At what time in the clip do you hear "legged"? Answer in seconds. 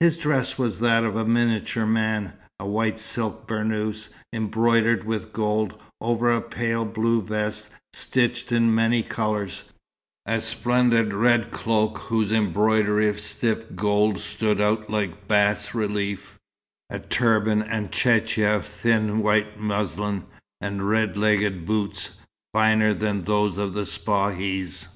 21.16-21.64